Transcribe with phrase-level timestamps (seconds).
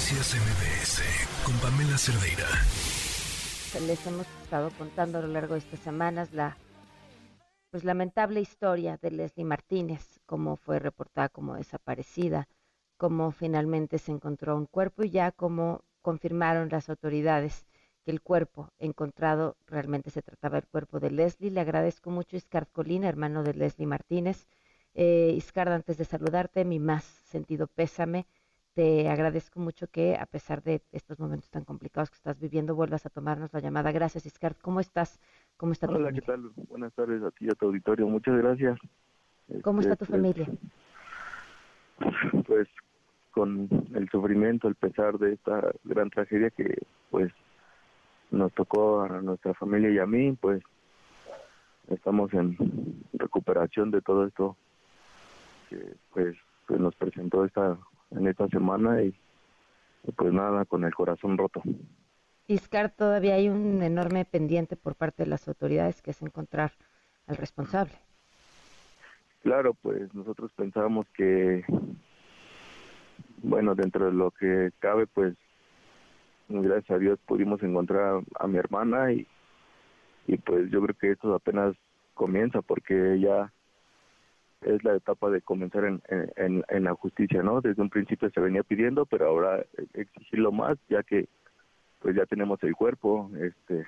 [0.00, 1.02] Noticias MBS
[1.44, 2.46] con Pamela Cerdeira.
[3.86, 6.56] Les hemos estado contando a lo largo de estas semanas la
[7.70, 12.48] pues lamentable historia de Leslie Martínez, cómo fue reportada como desaparecida,
[12.96, 17.66] cómo finalmente se encontró un cuerpo y ya cómo confirmaron las autoridades
[18.02, 21.50] que el cuerpo encontrado realmente se trataba del cuerpo de Leslie.
[21.50, 24.46] Le agradezco mucho a Iscard Colina, hermano de Leslie Martínez.
[24.94, 28.26] Eh, Iscard, antes de saludarte, mi más sentido pésame
[28.74, 33.04] te agradezco mucho que a pesar de estos momentos tan complicados que estás viviendo, vuelvas
[33.06, 33.92] a tomarnos la llamada.
[33.92, 34.56] Gracias, Iscard.
[34.62, 35.20] ¿Cómo estás?
[35.56, 36.50] ¿Cómo está Hola, ¿qué tal?
[36.68, 38.06] Buenas tardes a ti y a tu auditorio.
[38.06, 38.78] Muchas gracias.
[39.62, 40.46] ¿Cómo está tu Este, familia?
[42.46, 42.68] Pues
[43.32, 46.78] con el sufrimiento, el pesar de esta gran tragedia que
[47.10, 47.32] pues
[48.30, 50.62] nos tocó a nuestra familia y a mí, pues
[51.88, 52.56] estamos en
[53.12, 54.56] recuperación de todo esto
[55.68, 57.76] que pues, pues nos presentó esta
[58.10, 59.14] en esta semana y,
[60.16, 61.62] pues nada, con el corazón roto.
[62.46, 66.72] Iscard, todavía hay un enorme pendiente por parte de las autoridades que es encontrar
[67.26, 67.92] al responsable.
[69.42, 71.64] Claro, pues nosotros pensábamos que,
[73.42, 75.34] bueno, dentro de lo que cabe, pues
[76.48, 79.26] gracias a Dios pudimos encontrar a, a mi hermana y,
[80.26, 81.76] y pues yo creo que esto apenas
[82.14, 83.52] comienza porque ya
[84.62, 86.02] es la etapa de comenzar en,
[86.36, 87.60] en, en la justicia, ¿no?
[87.60, 91.28] Desde un principio se venía pidiendo, pero ahora exigirlo más, ya que
[92.00, 93.86] pues ya tenemos el cuerpo, este,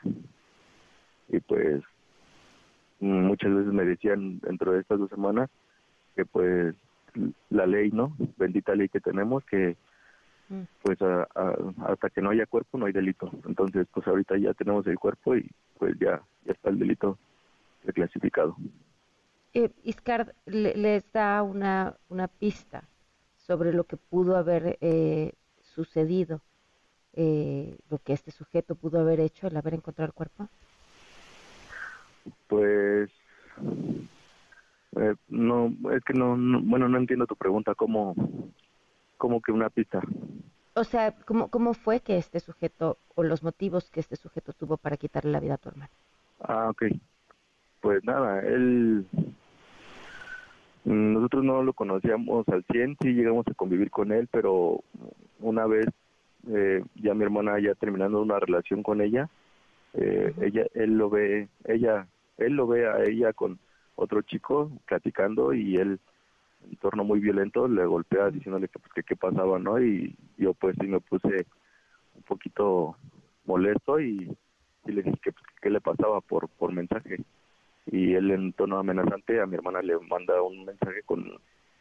[1.29, 1.83] y pues
[3.01, 5.51] muchas veces me decían dentro de estas dos semanas
[6.15, 6.75] que pues
[7.51, 8.15] la ley, ¿no?
[8.37, 9.77] Bendita ley que tenemos, que
[10.49, 10.63] Mm.
[10.83, 11.57] pues a- a-
[11.93, 13.31] hasta que no haya cuerpo no hay delito.
[13.47, 15.49] Entonces pues ahorita ya tenemos el cuerpo y
[15.79, 17.19] pues ya, ya está el delito
[17.95, 18.57] clasificado.
[19.55, 22.85] Eh, Iscard, le- les da una, una pista
[23.37, 26.41] sobre lo que pudo haber eh, sucedido,
[27.15, 30.49] eh, lo que este sujeto pudo haber hecho, el haber encontrado el cuerpo.
[32.49, 33.11] Pues
[34.97, 38.15] eh, no, es que no, no- bueno, no entiendo tu pregunta, ¿cómo,
[39.19, 40.01] cómo que una pista?
[40.75, 44.79] O sea, ¿cómo, ¿cómo fue que este sujeto, o los motivos que este sujeto tuvo
[44.79, 45.91] para quitarle la vida a tu hermano?
[46.41, 46.85] Ah, ok.
[47.81, 49.07] Pues nada, él,
[50.85, 54.83] nosotros no lo conocíamos al 100, sí llegamos a convivir con él, pero
[55.41, 55.87] una vez,
[56.49, 59.29] eh, ya mi hermana ya terminando una relación con ella,
[59.95, 62.07] eh, ella, él lo ve, ella,
[62.39, 63.59] él lo ve a ella con
[63.95, 66.01] otro chico platicando y él
[66.69, 69.81] en torno muy violento le golpea diciéndole que pues que qué pasaba, ¿no?
[69.81, 71.47] Y yo pues sí me puse
[72.17, 72.97] un poquito
[73.45, 74.35] molesto y,
[74.87, 77.19] y le dije que pues, qué le pasaba por por mensaje
[77.87, 81.25] y él en tono amenazante a mi hermana le manda un mensaje con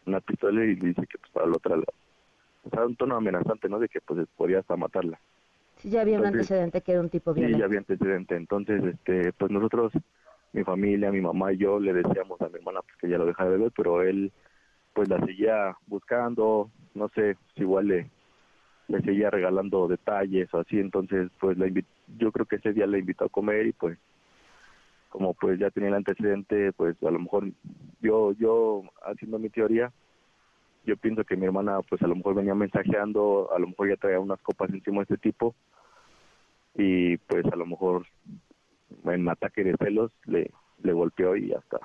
[0.05, 1.83] una pistola y le dice que pues para la otra la-
[2.63, 5.19] o sea un tono amenazante no de que pues podía hasta matarla
[5.77, 7.59] Sí, ya había un antecedente que era un tipo Sí, violento.
[7.59, 8.35] ya había antecedente.
[8.35, 9.91] Entonces, este, pues nosotros,
[10.53, 13.25] mi familia, mi mamá y yo le decíamos a mi hermana pues, que ya lo
[13.25, 14.31] dejara de ver, pero él
[14.93, 18.11] pues la seguía buscando, no sé, si igual le,
[18.89, 21.67] le seguía regalando detalles o así, entonces pues la
[22.19, 23.97] yo creo que ese día le invitó a comer y pues
[25.11, 27.51] como pues ya tenía el antecedente, pues a lo mejor
[27.99, 29.91] yo, yo haciendo mi teoría,
[30.85, 33.97] yo pienso que mi hermana pues a lo mejor venía mensajeando, a lo mejor ya
[33.97, 35.53] traía unas copas encima de este tipo
[36.75, 38.07] y pues a lo mejor
[39.03, 40.49] en ataque de celos le,
[40.81, 41.77] le golpeó y hasta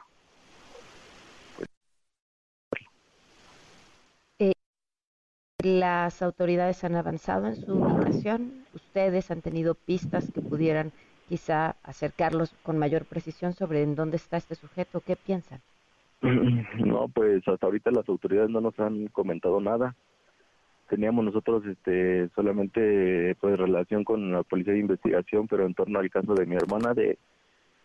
[5.65, 8.65] Las autoridades han avanzado en su ubicación.
[8.73, 10.93] Ustedes han tenido pistas que pudieran
[11.29, 15.01] quizá acercarlos con mayor precisión sobre en dónde está este sujeto.
[15.01, 15.61] ¿Qué piensan?
[16.85, 19.95] No, pues hasta ahorita las autoridades no nos han comentado nada.
[20.89, 26.11] Teníamos nosotros este solamente pues relación con la policía de investigación, pero en torno al
[26.11, 27.19] caso de mi hermana de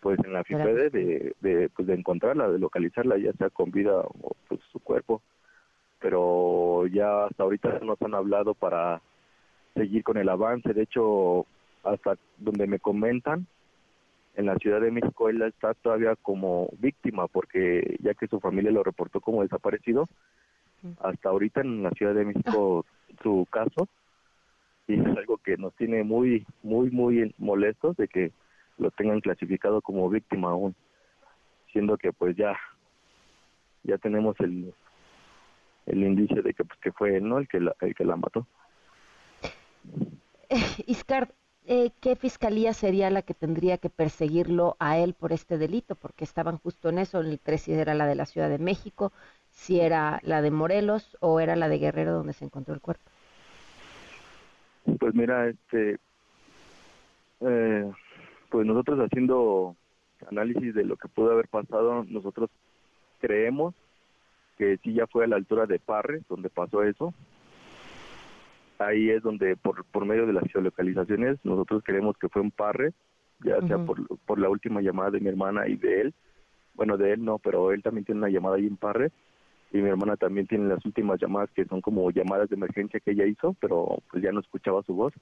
[0.02, 4.00] pues en la FIPEDE de, de pues de encontrarla, de localizarla, ya sea con vida
[4.00, 5.22] o pues su cuerpo.
[6.00, 9.02] Pero ya hasta ahorita no nos han hablado para
[9.76, 10.73] seguir con el avance.
[10.73, 11.46] De hecho,
[11.83, 13.47] hasta donde me comentan,
[14.35, 18.72] en la Ciudad de México él está todavía como víctima porque ya que su familia
[18.72, 20.07] lo reportó como desaparecido,
[20.99, 22.85] hasta ahorita en la Ciudad de México
[23.22, 23.87] su caso
[24.87, 28.31] y es algo que nos tiene muy muy muy molestos de que
[28.78, 30.75] lo tengan clasificado como víctima aún,
[31.72, 32.57] siendo que pues ya
[33.83, 34.73] ya tenemos el
[35.85, 38.16] el indicio de que pues que fue él, no el que la, el que la
[38.16, 38.47] mató.
[40.85, 41.29] Iscard,
[41.67, 45.96] eh, ¿qué fiscalía sería la que tendría que perseguirlo a él por este delito?
[45.96, 49.11] Porque estaban justo en eso, el 3 si era la de la Ciudad de México,
[49.52, 53.03] si era la de Morelos o era la de Guerrero donde se encontró el cuerpo.
[54.99, 55.99] Pues mira, este,
[57.41, 57.91] eh,
[58.49, 59.75] pues nosotros haciendo
[60.29, 62.49] análisis de lo que pudo haber pasado, nosotros
[63.19, 63.75] creemos
[64.57, 67.14] que sí ya fue a la altura de Parre, donde pasó eso.
[68.87, 72.93] Ahí es donde, por, por medio de las geolocalizaciones, nosotros creemos que fue en Parre,
[73.43, 76.13] ya sea por, por la última llamada de mi hermana y de él.
[76.73, 79.11] Bueno, de él no, pero él también tiene una llamada ahí en Parre
[79.72, 83.11] y mi hermana también tiene las últimas llamadas que son como llamadas de emergencia que
[83.11, 85.13] ella hizo, pero pues ya no escuchaba su voz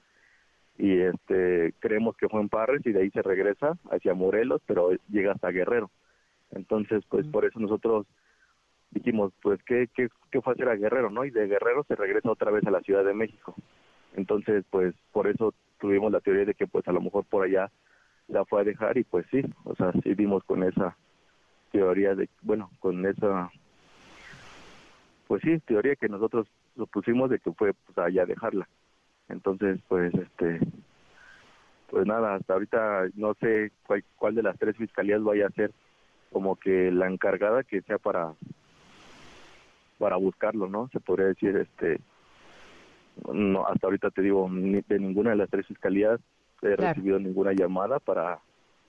[0.80, 4.90] y este creemos que fue en Parres y de ahí se regresa hacia Morelos, pero
[5.08, 5.90] llega hasta Guerrero.
[6.52, 8.06] Entonces, pues por eso nosotros
[8.90, 11.24] dijimos, pues qué qué qué fue hacer a Guerrero, ¿no?
[11.24, 13.54] Y de Guerrero se regresa otra vez a la Ciudad de México.
[14.14, 17.70] Entonces, pues por eso tuvimos la teoría de que pues a lo mejor por allá
[18.28, 20.14] la fue a dejar y pues sí, o sea, sí
[20.46, 20.96] con esa
[21.72, 23.50] teoría de, bueno, con esa
[25.26, 28.68] pues sí, teoría que nosotros supusimos de que fue pues allá dejarla.
[29.28, 30.58] Entonces, pues, este,
[31.88, 35.70] pues nada, hasta ahorita no sé cuál, cuál de las tres fiscalías vaya a ser
[36.32, 38.34] como que la encargada que sea para
[40.00, 40.88] para buscarlo, ¿no?
[40.92, 42.00] Se podría decir, este,
[43.32, 46.18] no, hasta ahorita te digo, de ninguna de las tres fiscalías
[46.62, 48.40] he recibido ninguna llamada para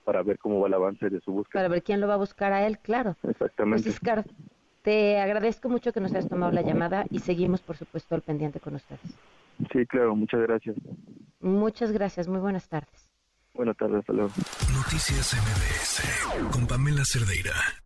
[0.04, 1.60] para ver cómo va el avance de su búsqueda.
[1.60, 3.16] Para ver quién lo va a buscar a él, claro.
[3.22, 3.92] Exactamente.
[4.02, 4.26] Pues,
[4.82, 8.58] te agradezco mucho que nos hayas tomado la llamada y seguimos, por supuesto, al pendiente
[8.58, 9.16] con ustedes.
[9.72, 10.76] Sí, claro, muchas gracias.
[11.40, 13.08] Muchas gracias, muy buenas tardes.
[13.54, 14.30] Buenas tardes, hasta luego.
[14.74, 17.81] Noticias MBS con Pamela Cerdeira.